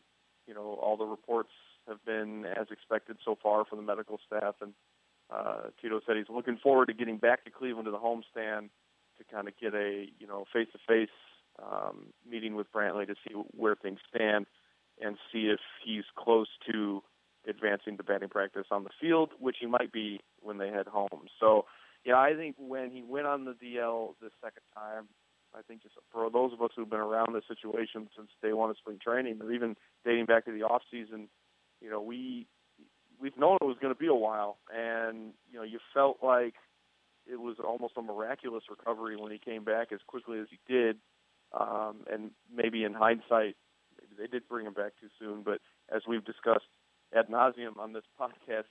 You 0.48 0.54
know, 0.54 0.78
all 0.82 0.98
the 0.98 1.06
reports 1.06 1.52
have 1.88 2.04
been 2.06 2.46
as 2.46 2.68
expected 2.70 3.18
so 3.24 3.38
far 3.42 3.64
from 3.66 3.78
the 3.78 3.86
medical 3.86 4.20
staff, 4.28 4.56
and 4.62 4.74
uh, 5.30 5.70
Tito 5.82 6.02
said 6.06 6.18
he's 6.18 6.26
looking 6.30 6.58
forward 6.58 6.88
to 6.88 6.94
getting 6.94 7.18
back 7.18 7.46
to 7.46 7.52
Cleveland 7.52 7.86
to 7.86 7.92
the 7.92 7.98
homestand 7.98 8.70
to 9.18 9.24
kind 9.32 9.48
of 9.48 9.54
get 9.60 9.74
a 9.74 10.08
you 10.20 10.28
know 10.28 10.46
face 10.52 10.68
to 10.74 10.80
face 10.88 11.10
um, 11.62 12.08
meeting 12.30 12.56
with 12.56 12.72
Brantley 12.72 13.08
to 13.08 13.16
see 13.28 13.34
where 13.52 13.76
things 13.76 14.00
stand 14.14 14.46
and 15.02 15.18
see 15.32 15.48
if 15.48 15.60
he's 15.84 16.04
close 16.18 16.48
to 16.72 17.02
advancing 17.48 17.98
to 17.98 18.04
batting 18.04 18.30
practice 18.30 18.66
on 18.72 18.84
the 18.84 18.90
field, 19.02 19.32
which 19.40 19.58
he 19.60 19.68
might 19.68 19.92
be 19.92 20.20
when 20.42 20.58
they 20.58 20.70
head 20.70 20.88
home. 20.88 21.28
So, 21.40 21.66
yeah, 22.06 22.16
I 22.16 22.34
think 22.36 22.56
when 22.58 22.92
he 22.92 23.04
went 23.04 23.28
on 23.28 23.46
the 23.46 23.54
DL 23.54 24.16
this 24.22 24.32
second 24.42 24.64
time, 24.74 25.08
I 25.56 25.62
think 25.62 25.84
just 25.84 25.96
for 26.12 26.30
those 26.30 26.54
of 26.54 26.62
us 26.62 26.72
who've 26.76 26.90
been 26.90 27.00
around 27.00 27.34
this 27.34 27.44
situation 27.48 28.10
since 28.16 28.30
day 28.42 28.54
one 28.54 28.70
of 28.70 28.78
spring 28.78 29.00
training, 29.04 29.40
or 29.42 29.52
even 29.52 29.76
dating 30.06 30.26
back 30.26 30.46
to 30.46 30.52
the 30.52 30.64
off 30.64 30.82
season, 30.90 31.28
you 31.82 31.90
know, 31.90 32.02
we 32.02 32.48
we've 33.22 33.38
known 33.38 33.58
it 33.62 33.66
was 33.66 33.78
going 33.80 33.94
to 33.94 34.00
be 34.00 34.08
a 34.08 34.16
while, 34.16 34.58
and 34.74 35.34
you 35.52 35.58
know, 35.58 35.64
you 35.64 35.80
felt 35.94 36.18
like 36.24 36.56
it 37.26 37.40
was 37.40 37.58
almost 37.64 37.94
a 37.98 38.02
miraculous 38.02 38.64
recovery 38.70 39.16
when 39.16 39.32
he 39.32 39.38
came 39.38 39.64
back 39.64 39.92
as 39.92 40.00
quickly 40.08 40.40
as 40.40 40.48
he 40.50 40.60
did. 40.68 40.98
Um, 41.54 41.98
and 42.12 42.32
maybe 42.54 42.84
in 42.84 42.94
hindsight, 42.94 43.56
maybe 43.98 44.16
they 44.18 44.28
did 44.28 44.48
bring 44.48 44.66
him 44.66 44.74
back 44.74 44.94
too 45.00 45.10
soon. 45.20 45.44
But 45.44 45.60
as 45.94 46.02
we've 46.08 46.26
discussed 46.26 46.70
ad 47.16 47.28
nauseum 47.30 47.78
on 47.78 47.94
this 47.94 48.04
podcast, 48.20 48.66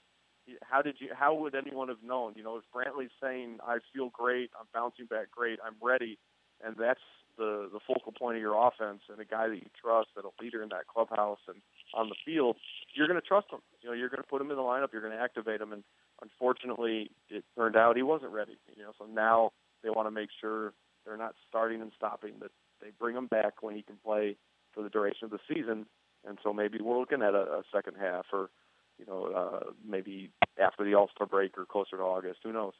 how 0.61 0.81
did 0.81 0.95
you? 0.99 1.09
How 1.13 1.33
would 1.33 1.55
anyone 1.55 1.87
have 1.87 2.03
known? 2.03 2.33
You 2.35 2.43
know, 2.43 2.57
if 2.57 2.63
Brantley's 2.75 3.15
saying, 3.21 3.59
"I 3.65 3.77
feel 3.93 4.09
great, 4.09 4.51
I'm 4.59 4.67
bouncing 4.73 5.05
back 5.05 5.31
great, 5.31 5.59
I'm 5.65 5.75
ready," 5.81 6.19
and 6.63 6.75
that's 6.77 6.99
the 7.37 7.69
the 7.71 7.79
focal 7.87 8.11
point 8.11 8.35
of 8.35 8.41
your 8.41 8.55
offense, 8.67 9.01
and 9.09 9.19
a 9.19 9.25
guy 9.25 9.47
that 9.47 9.55
you 9.55 9.69
trust, 9.79 10.09
that 10.15 10.25
a 10.25 10.43
leader 10.43 10.61
in 10.61 10.69
that 10.69 10.87
clubhouse 10.87 11.39
and 11.47 11.61
on 11.93 12.09
the 12.09 12.15
field, 12.25 12.57
you're 12.93 13.07
going 13.07 13.19
to 13.19 13.25
trust 13.25 13.47
him. 13.51 13.59
You 13.81 13.89
know, 13.89 13.95
you're 13.95 14.09
going 14.09 14.21
to 14.21 14.27
put 14.27 14.41
him 14.41 14.51
in 14.51 14.57
the 14.57 14.63
lineup, 14.63 14.91
you're 14.91 15.01
going 15.01 15.15
to 15.15 15.21
activate 15.21 15.61
him, 15.61 15.71
and 15.71 15.83
unfortunately, 16.21 17.11
it 17.29 17.43
turned 17.55 17.75
out 17.75 17.95
he 17.95 18.03
wasn't 18.03 18.31
ready. 18.31 18.57
You 18.75 18.83
know, 18.83 18.91
so 18.99 19.05
now 19.05 19.51
they 19.83 19.89
want 19.89 20.07
to 20.07 20.11
make 20.11 20.29
sure 20.41 20.73
they're 21.05 21.17
not 21.17 21.35
starting 21.47 21.81
and 21.81 21.91
stopping, 21.95 22.33
that 22.41 22.51
they 22.83 22.91
bring 22.99 23.15
him 23.15 23.27
back 23.27 23.61
when 23.63 23.75
he 23.75 23.81
can 23.81 23.95
play 24.03 24.37
for 24.73 24.83
the 24.83 24.89
duration 24.89 25.25
of 25.25 25.31
the 25.31 25.39
season. 25.47 25.85
And 26.27 26.37
so 26.43 26.53
maybe 26.53 26.79
we're 26.81 26.99
looking 26.99 27.21
at 27.21 27.33
a, 27.33 27.41
a 27.41 27.63
second 27.73 27.95
half, 27.99 28.25
or 28.31 28.49
you 28.97 29.05
know, 29.05 29.25
uh, 29.25 29.71
maybe 29.85 30.31
after 30.61 30.83
the 30.83 30.95
All 30.95 31.09
Star 31.13 31.27
break 31.27 31.57
or 31.57 31.65
closer 31.65 31.97
to 31.97 32.03
August. 32.03 32.39
Who 32.43 32.53
knows? 32.53 32.73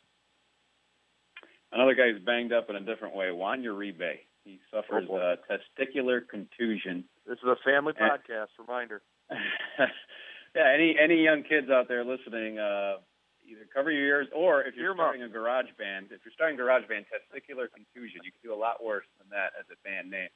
Another 1.72 1.96
guy 1.96 2.12
who's 2.12 2.22
banged 2.24 2.54
up 2.54 2.70
in 2.70 2.76
a 2.76 2.82
different 2.82 3.16
way, 3.16 3.32
Juan 3.32 3.64
Uribe. 3.64 4.20
He 4.46 4.60
suffers 4.72 5.08
oh 5.10 5.16
a 5.16 5.38
testicular 5.50 6.28
contusion. 6.28 7.06
This 7.28 7.38
is 7.38 7.48
a 7.48 7.56
family 7.66 7.94
and, 7.98 8.12
podcast. 8.12 8.48
Reminder. 8.60 9.02
yeah, 9.32 10.74
any 10.74 10.96
any 11.02 11.24
young 11.24 11.44
kids 11.44 11.70
out 11.70 11.88
there 11.88 12.04
listening, 12.04 12.60
uh, 12.60 12.98
either 13.50 13.68
cover 13.74 13.92
your 13.92 14.06
ears 14.06 14.28
or 14.36 14.64
if 14.64 14.76
you're 14.76 14.96
starting 14.96 15.24
a 15.24 15.30
garage 15.30 15.72
band, 15.78 16.08
if 16.12 16.22
you're 16.26 16.34
starting 16.34 16.56
a 16.56 16.62
garage 16.62 16.88
band, 16.88 17.06
testicular 17.12 17.68
contusion, 17.72 18.22
you 18.24 18.32
can 18.32 18.42
do 18.44 18.54
a 18.54 18.58
lot 18.58 18.84
worse 18.84 19.06
than 19.20 19.28
that 19.30 19.54
as 19.60 19.66
a 19.72 19.78
band 19.88 20.10
name. 20.10 20.30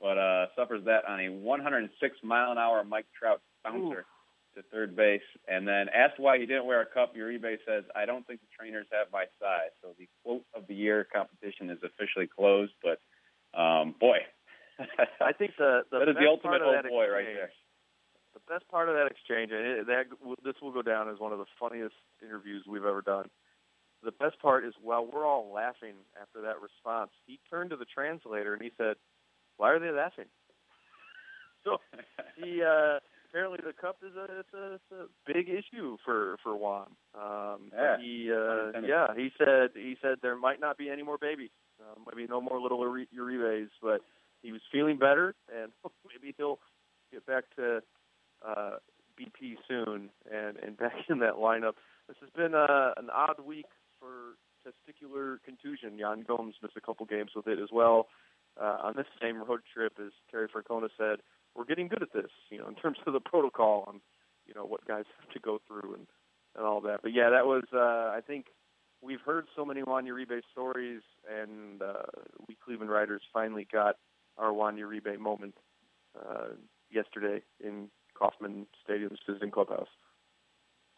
But 0.00 0.18
uh, 0.18 0.46
suffers 0.56 0.84
that 0.84 1.06
on 1.08 1.20
a 1.20 1.28
106 1.30 2.16
mile 2.22 2.52
an 2.52 2.58
hour 2.58 2.82
Mike 2.84 3.06
Trout 3.18 3.40
bouncer 3.62 4.04
Ooh. 4.04 4.60
to 4.60 4.62
third 4.72 4.96
base, 4.96 5.24
and 5.48 5.66
then 5.66 5.86
asked 5.94 6.18
why 6.18 6.38
he 6.38 6.46
didn't 6.46 6.66
wear 6.66 6.82
a 6.82 6.86
cup. 6.86 7.14
Uribe 7.16 7.56
says, 7.66 7.84
"I 7.94 8.04
don't 8.04 8.26
think 8.26 8.40
the 8.40 8.52
trainers 8.58 8.86
have 8.92 9.06
my 9.12 9.24
size." 9.40 9.70
So 9.80 9.94
the 9.98 10.08
quote 10.22 10.44
of 10.54 10.66
the 10.66 10.74
year 10.74 11.06
competition 11.14 11.70
is 11.70 11.78
officially 11.82 12.26
closed. 12.26 12.72
But 12.82 12.98
um, 13.58 13.94
boy, 13.98 14.18
I 15.20 15.32
think 15.32 15.52
the, 15.58 15.82
the 15.90 15.98
that 16.04 16.08
is 16.08 16.16
the 16.16 16.26
ultimate 16.26 16.62
old 16.62 16.84
boy 16.88 17.08
right 17.08 17.24
there. 17.24 17.50
Best 18.48 18.68
part 18.68 18.88
of 18.88 18.94
that 18.94 19.06
exchange, 19.06 19.50
and 19.52 19.66
it, 19.66 19.86
that 19.86 20.04
this 20.44 20.54
will 20.62 20.72
go 20.72 20.82
down 20.82 21.08
as 21.08 21.18
one 21.18 21.32
of 21.32 21.38
the 21.38 21.46
funniest 21.58 21.94
interviews 22.22 22.64
we've 22.68 22.84
ever 22.84 23.02
done. 23.02 23.26
The 24.02 24.12
best 24.12 24.38
part 24.40 24.64
is 24.64 24.74
while 24.82 25.06
we're 25.10 25.26
all 25.26 25.50
laughing 25.52 25.94
after 26.20 26.42
that 26.42 26.60
response, 26.60 27.10
he 27.26 27.40
turned 27.48 27.70
to 27.70 27.76
the 27.76 27.86
translator 27.86 28.52
and 28.52 28.62
he 28.62 28.70
said, 28.76 28.96
"Why 29.56 29.70
are 29.70 29.78
they 29.78 29.90
laughing?" 29.90 30.26
So 31.64 31.78
he 32.36 32.60
uh, 32.62 33.00
apparently 33.30 33.58
the 33.64 33.72
cup 33.72 33.96
is 34.06 34.14
a 34.16 34.40
it's 34.40 34.54
a, 34.54 34.74
it's 34.74 34.92
a 34.92 35.06
big 35.26 35.48
issue 35.48 35.96
for 36.04 36.36
for 36.42 36.54
Juan. 36.54 36.88
Um, 37.14 37.72
yeah. 37.72 37.96
He 37.98 38.30
uh, 38.30 38.80
yeah 38.86 39.06
he 39.16 39.30
said 39.38 39.70
he 39.74 39.96
said 40.02 40.18
there 40.20 40.36
might 40.36 40.60
not 40.60 40.76
be 40.76 40.90
any 40.90 41.02
more 41.02 41.16
babies, 41.16 41.50
um, 41.80 42.04
maybe 42.06 42.28
no 42.28 42.42
more 42.42 42.60
little 42.60 42.84
Uribes, 43.10 43.70
but 43.82 44.02
he 44.42 44.52
was 44.52 44.60
feeling 44.70 44.98
better 44.98 45.34
and 45.48 45.72
maybe 46.06 46.34
he'll 46.36 46.58
get 47.10 47.26
back 47.26 47.44
to 47.56 47.80
uh, 48.46 48.76
BP 49.18 49.56
soon 49.68 50.10
and 50.30 50.56
and 50.58 50.76
back 50.78 50.94
in 51.08 51.18
that 51.20 51.34
lineup. 51.34 51.74
This 52.08 52.16
has 52.20 52.30
been 52.36 52.54
uh, 52.54 52.92
an 52.96 53.08
odd 53.10 53.40
week 53.44 53.66
for 53.98 54.36
testicular 54.64 55.36
contusion. 55.44 55.98
Yan 55.98 56.24
Gomes 56.26 56.54
missed 56.62 56.76
a 56.76 56.80
couple 56.80 57.06
games 57.06 57.30
with 57.34 57.46
it 57.46 57.58
as 57.58 57.68
well. 57.72 58.08
Uh, 58.60 58.78
on 58.82 58.94
this 58.96 59.06
same 59.20 59.42
road 59.42 59.60
trip, 59.72 59.94
as 59.98 60.12
Terry 60.30 60.48
Francona 60.48 60.88
said, 60.96 61.18
we're 61.56 61.64
getting 61.64 61.88
good 61.88 62.02
at 62.02 62.12
this, 62.12 62.30
you 62.50 62.58
know, 62.58 62.68
in 62.68 62.74
terms 62.74 62.98
of 63.06 63.12
the 63.12 63.20
protocol 63.20 63.84
on, 63.88 64.00
you 64.46 64.54
know, 64.54 64.64
what 64.64 64.86
guys 64.86 65.04
have 65.20 65.30
to 65.30 65.40
go 65.40 65.60
through 65.66 65.94
and, 65.94 66.06
and 66.56 66.64
all 66.64 66.80
that. 66.82 67.00
But 67.02 67.12
yeah, 67.12 67.30
that 67.30 67.46
was, 67.46 67.64
uh, 67.72 68.16
I 68.16 68.20
think 68.24 68.46
we've 69.02 69.20
heard 69.20 69.46
so 69.56 69.64
many 69.64 69.82
Juan 69.82 70.06
Uribe 70.06 70.40
stories, 70.52 71.02
and 71.28 71.82
uh, 71.82 72.04
we 72.48 72.56
Cleveland 72.64 72.90
writers 72.90 73.22
finally 73.32 73.66
got 73.70 73.96
our 74.38 74.52
Juan 74.52 74.76
Uribe 74.76 75.18
moment 75.18 75.54
uh, 76.18 76.54
yesterday 76.90 77.42
in 77.62 77.88
Kauffman 78.18 78.66
Stadium's 78.84 79.18
visiting 79.26 79.50
clubhouse. 79.50 79.88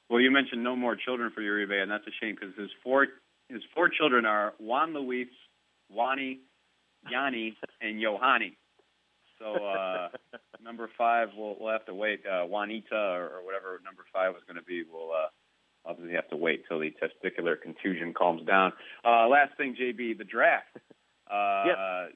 Well, 0.09 0.21
you 0.21 0.31
mentioned 0.31 0.63
no 0.63 0.77
more 0.77 0.95
children 0.97 1.33
for 1.35 1.41
Uribe, 1.41 1.83
and 1.83 1.91
that's 1.91 2.07
a 2.07 2.15
shame 2.21 2.37
because 2.39 2.55
his 2.57 2.71
four 2.83 3.07
his 3.49 3.63
four 3.75 3.89
children 3.89 4.25
are 4.25 4.55
Juan 4.59 4.93
Luis, 4.95 5.29
Wani, 5.91 6.41
Yanni, 7.11 7.57
and 7.81 8.01
Yohani. 8.01 8.57
So 9.39 9.55
uh, 9.55 10.09
number 10.63 10.89
five, 10.97 11.29
we'll, 11.37 11.57
we'll 11.61 11.73
have 11.73 11.85
to 11.87 11.95
wait. 11.95 12.23
Uh, 12.27 12.47
Juanita 12.47 12.95
or, 12.95 13.39
or 13.39 13.45
whatever 13.45 13.81
number 13.85 14.05
five 14.13 14.33
was 14.33 14.43
going 14.47 14.57
to 14.57 14.65
be, 14.65 14.83
we'll 14.91 15.13
uh, 15.13 15.29
obviously 15.85 16.15
have 16.15 16.29
to 16.31 16.37
wait 16.37 16.65
till 16.69 16.81
the 16.81 16.93
testicular 16.93 17.61
contusion 17.61 18.15
calms 18.15 18.47
down. 18.47 18.73
Uh, 19.05 19.29
last 19.29 19.57
thing, 19.57 19.77
JB, 19.81 20.19
the 20.19 20.25
draft. 20.25 20.77
Uh, 21.31 22.07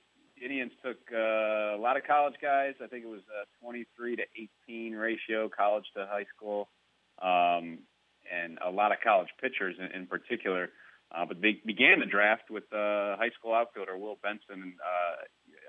yep. 0.41 0.51
Indians 0.51 0.73
took 0.85 0.99
uh, 1.13 1.77
a 1.77 1.81
lot 1.81 1.97
of 1.97 2.05
college 2.07 2.35
guys. 2.41 2.75
I 2.83 2.87
think 2.87 3.05
it 3.05 3.09
was 3.09 3.23
a 3.31 3.47
23 3.65 4.17
to 4.17 4.23
18 4.69 4.95
ratio, 4.95 5.49
college 5.49 5.85
to 5.97 6.07
high 6.07 6.27
school, 6.35 6.69
um, 7.23 7.81
and 8.31 8.59
a 8.65 8.71
lot 8.71 8.93
of 8.93 8.99
college 9.03 9.29
pitchers 9.41 9.77
in, 9.79 10.01
in 10.01 10.07
particular. 10.07 10.71
Uh, 11.13 11.25
but 11.27 11.41
they 11.41 11.61
began 11.67 11.99
the 11.99 12.07
draft 12.07 12.51
with 12.51 12.65
uh, 12.73 13.17
high 13.17 13.31
school 13.39 13.53
outfielder 13.53 13.97
Will 13.97 14.19
Benson. 14.23 14.75
Uh, 14.79 15.25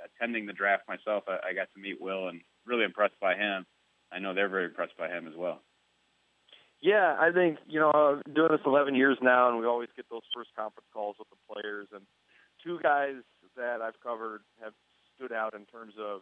attending 0.06 0.46
the 0.46 0.54
draft 0.54 0.84
myself, 0.88 1.24
I, 1.28 1.50
I 1.50 1.54
got 1.54 1.68
to 1.74 1.82
meet 1.82 2.00
Will 2.00 2.28
and 2.28 2.42
really 2.66 2.86
impressed 2.86 3.20
by 3.20 3.36
him. 3.36 3.66
I 4.12 4.20
know 4.20 4.34
they're 4.34 4.50
very 4.50 4.66
impressed 4.66 4.98
by 4.98 5.08
him 5.08 5.28
as 5.28 5.34
well. 5.36 5.62
Yeah, 6.82 7.16
I 7.20 7.32
think 7.32 7.60
you 7.68 7.80
know, 7.80 8.22
doing 8.34 8.50
this 8.52 8.66
11 8.66 8.96
years 8.96 9.18
now, 9.22 9.50
and 9.50 9.60
we 9.60 9.66
always 9.66 9.90
get 9.96 10.06
those 10.10 10.26
first 10.34 10.50
conference 10.56 10.88
calls 10.94 11.16
with 11.20 11.30
the 11.30 11.54
players. 11.54 11.88
And 11.94 12.02
two 12.64 12.80
guys 12.82 13.22
that 13.56 13.82
I've 13.82 14.00
covered 14.02 14.42
have 14.62 14.74
stood 15.16 15.32
out 15.32 15.54
in 15.54 15.66
terms 15.66 15.94
of 16.00 16.22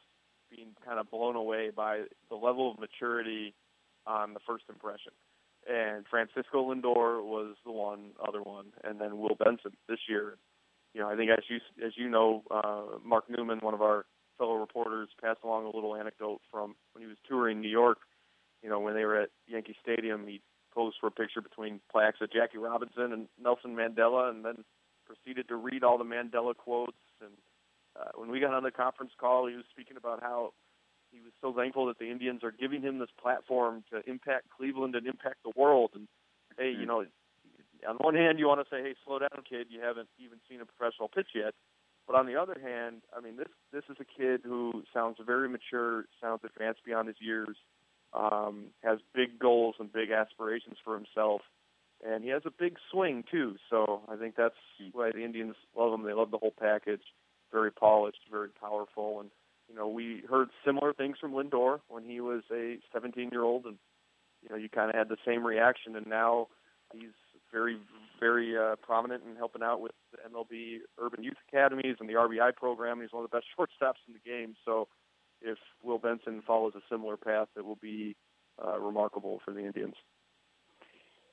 being 0.49 0.69
kind 0.85 0.99
of 0.99 1.09
blown 1.11 1.35
away 1.35 1.69
by 1.69 2.03
the 2.29 2.35
level 2.35 2.71
of 2.71 2.79
maturity 2.79 3.53
on 4.05 4.33
the 4.33 4.39
first 4.45 4.65
impression. 4.69 5.11
And 5.69 6.05
Francisco 6.09 6.73
Lindor 6.73 7.23
was 7.23 7.55
the 7.65 7.71
one 7.71 8.11
other 8.25 8.41
one, 8.41 8.67
and 8.83 8.99
then 8.99 9.19
Will 9.19 9.35
Benson 9.35 9.73
this 9.87 9.99
year 10.07 10.37
you 10.93 11.01
know, 11.01 11.09
I 11.09 11.15
think 11.15 11.29
as 11.29 11.43
you 11.47 11.57
as 11.85 11.93
you 11.95 12.09
know, 12.09 12.43
uh, 12.49 12.97
Mark 13.03 13.29
Newman, 13.29 13.59
one 13.59 13.73
of 13.73 13.81
our 13.81 14.05
fellow 14.37 14.55
reporters, 14.55 15.09
passed 15.21 15.39
along 15.43 15.65
a 15.65 15.75
little 15.75 15.95
anecdote 15.95 16.41
from 16.51 16.75
when 16.93 17.03
he 17.03 17.07
was 17.07 17.17
touring 17.27 17.61
New 17.61 17.69
York. 17.69 17.99
You 18.63 18.69
know, 18.69 18.79
when 18.79 18.95
they 18.95 19.05
were 19.05 19.21
at 19.21 19.29
Yankee 19.47 19.75
Stadium, 19.81 20.25
he 20.27 20.41
posed 20.73 20.97
for 20.99 21.07
a 21.07 21.11
picture 21.11 21.41
between 21.41 21.79
plaques 21.91 22.19
of 22.21 22.31
Jackie 22.31 22.57
Robinson 22.57 23.13
and 23.13 23.27
Nelson 23.41 23.75
Mandela, 23.75 24.29
and 24.29 24.43
then 24.43 24.63
proceeded 25.05 25.47
to 25.47 25.55
read 25.55 25.83
all 25.83 25.97
the 25.97 26.03
Mandela 26.03 26.55
quotes. 26.55 26.97
And 27.21 27.33
uh, 27.99 28.11
when 28.15 28.29
we 28.29 28.39
got 28.39 28.53
on 28.53 28.63
the 28.63 28.71
conference 28.71 29.11
call, 29.19 29.47
he 29.47 29.55
was 29.55 29.65
speaking 29.71 29.97
about 29.97 30.21
how 30.21 30.53
he 31.11 31.19
was 31.19 31.31
so 31.41 31.53
thankful 31.53 31.87
that 31.87 31.99
the 31.99 32.09
Indians 32.11 32.43
are 32.43 32.51
giving 32.51 32.81
him 32.81 32.99
this 32.99 33.09
platform 33.21 33.83
to 33.91 34.07
impact 34.09 34.47
Cleveland 34.55 34.95
and 34.95 35.07
impact 35.07 35.37
the 35.43 35.51
world. 35.55 35.91
And 35.95 36.07
hey, 36.57 36.71
you 36.77 36.85
know, 36.85 37.05
on 37.87 37.95
one 37.97 38.15
hand, 38.15 38.39
you 38.39 38.47
want 38.47 38.61
to 38.61 38.69
say, 38.69 38.81
"Hey, 38.81 38.95
slow 39.05 39.19
down, 39.19 39.43
kid. 39.49 39.67
You 39.69 39.81
haven't 39.81 40.09
even 40.19 40.39
seen 40.49 40.61
a 40.61 40.65
professional 40.65 41.07
pitch 41.07 41.29
yet." 41.33 41.53
But 42.07 42.15
on 42.15 42.25
the 42.25 42.35
other 42.35 42.57
hand, 42.61 43.01
I 43.15 43.21
mean, 43.21 43.37
this 43.37 43.47
this 43.71 43.83
is 43.89 43.97
a 43.99 44.05
kid 44.05 44.41
who 44.43 44.83
sounds 44.93 45.17
very 45.25 45.49
mature, 45.49 46.05
sounds 46.21 46.41
advanced 46.43 46.83
beyond 46.85 47.07
his 47.07 47.17
years, 47.19 47.55
um, 48.13 48.67
has 48.83 48.99
big 49.13 49.39
goals 49.39 49.75
and 49.79 49.91
big 49.91 50.11
aspirations 50.11 50.77
for 50.83 50.95
himself, 50.95 51.41
and 52.05 52.23
he 52.23 52.29
has 52.29 52.43
a 52.45 52.51
big 52.51 52.77
swing 52.91 53.23
too. 53.29 53.55
So 53.69 54.01
I 54.09 54.15
think 54.15 54.35
that's 54.35 54.55
why 54.91 55.11
the 55.11 55.23
Indians 55.23 55.55
love 55.75 55.93
him. 55.93 56.03
They 56.03 56.13
love 56.13 56.31
the 56.31 56.37
whole 56.37 56.53
package. 56.57 57.01
Very 57.51 57.71
polished, 57.71 58.19
very 58.31 58.49
powerful, 58.49 59.19
and 59.19 59.29
you 59.67 59.75
know 59.75 59.87
we 59.87 60.23
heard 60.29 60.49
similar 60.63 60.93
things 60.93 61.17
from 61.19 61.33
Lindor 61.33 61.79
when 61.87 62.03
he 62.03 62.21
was 62.21 62.43
a 62.51 62.77
17-year-old, 62.95 63.65
and 63.65 63.77
you 64.43 64.49
know 64.49 64.55
you 64.55 64.69
kind 64.69 64.89
of 64.89 64.95
had 64.95 65.09
the 65.09 65.17
same 65.25 65.45
reaction, 65.45 65.95
and 65.95 66.05
now 66.05 66.47
he's 66.93 67.09
very, 67.51 67.77
very 68.19 68.57
uh, 68.57 68.75
prominent 68.81 69.23
in 69.29 69.35
helping 69.35 69.63
out 69.63 69.81
with 69.81 69.91
the 70.11 70.17
MLB 70.29 70.79
Urban 70.99 71.23
Youth 71.23 71.37
Academies 71.47 71.95
and 71.99 72.09
the 72.09 72.13
RBI 72.13 72.55
program. 72.55 73.01
He's 73.01 73.11
one 73.11 73.23
of 73.23 73.31
the 73.31 73.37
best 73.37 73.47
shortstops 73.57 74.01
in 74.07 74.13
the 74.13 74.29
game. 74.29 74.55
So 74.65 74.87
if 75.41 75.57
Will 75.83 75.97
Benson 75.97 76.41
follows 76.45 76.73
a 76.75 76.81
similar 76.91 77.17
path, 77.17 77.47
it 77.55 77.65
will 77.65 77.79
be 77.81 78.15
uh, 78.63 78.79
remarkable 78.79 79.39
for 79.43 79.53
the 79.53 79.65
Indians. 79.65 79.95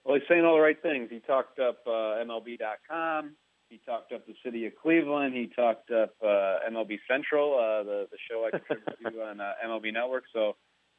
Well, 0.06 0.14
he's 0.14 0.28
saying 0.28 0.44
all 0.44 0.54
the 0.54 0.60
right 0.60 0.80
things. 0.80 1.08
He 1.10 1.18
talked 1.18 1.58
up 1.58 1.78
uh, 1.84 2.22
MLB.com. 2.22 3.34
He 3.68 3.80
talked 3.84 4.12
up 4.12 4.25
the 4.25 4.36
city 4.44 4.64
of 4.66 4.76
Cleveland. 4.80 5.34
He 5.34 5.48
talked 5.48 5.90
up 5.90 6.14
uh, 6.22 6.62
MLB 6.70 7.00
Central, 7.10 7.54
uh, 7.58 7.82
the 7.82 8.06
the 8.12 8.18
show 8.30 8.46
I 8.46 8.50
contribute 8.56 9.10
to 9.10 9.22
on 9.22 9.40
uh, 9.40 9.54
MLB 9.66 9.92
Network. 9.92 10.22
So 10.32 10.54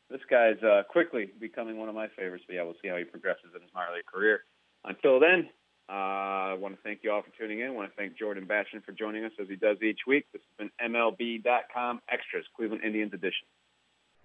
this 0.10 0.20
guy's 0.30 0.62
uh, 0.62 0.84
quickly 0.90 1.30
becoming 1.40 1.78
one 1.78 1.88
of 1.88 1.96
my 1.96 2.10
favorites. 2.18 2.44
But 2.48 2.56
yeah, 2.56 2.64
we'll 2.64 2.76
see 2.82 2.90
how 2.90 2.98
he 2.98 3.06
progresses 3.06 3.56
in 3.56 3.62
his 3.62 3.72
minor 3.74 3.96
league 3.96 4.06
career. 4.06 4.42
Until 4.84 5.22
then, 5.22 5.48
uh, 5.88 6.52
I 6.52 6.54
want 6.60 6.76
to 6.76 6.82
thank 6.84 7.00
you 7.04 7.12
all 7.14 7.22
for 7.22 7.32
tuning 7.40 7.62
in. 7.62 7.68
I 7.68 7.72
want 7.72 7.90
to 7.90 7.96
thank 7.96 8.18
Jordan 8.18 8.44
Bastian 8.44 8.82
for 8.82 8.92
joining 8.92 9.24
us 9.24 9.32
as 9.40 9.48
he 9.48 9.56
does 9.56 9.78
each 9.82 10.02
week. 10.06 10.26
This 10.34 10.42
has 10.60 10.68
been 10.68 10.92
MLB.com 10.92 12.02
Extras, 12.12 12.44
Cleveland 12.58 12.84
Indians 12.84 13.14
edition. 13.14 13.48